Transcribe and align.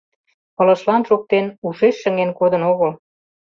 Пылышлан 0.55 1.01
шоктен, 1.09 1.45
ушеш 1.67 1.95
шыҥен 2.01 2.31
кодын 2.39 2.61
огыл. 2.71 2.91